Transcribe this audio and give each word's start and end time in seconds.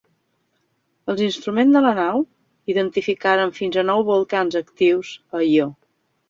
Els 1.13 1.19
instruments 1.25 1.75
de 1.77 1.83
la 1.87 1.91
nau 1.99 2.23
identificaren 2.75 3.53
fins 3.59 3.79
a 3.79 3.85
nou 3.91 4.03
volcans 4.09 4.59
actius 4.63 5.13
a 5.41 5.45
Ió. 5.51 5.71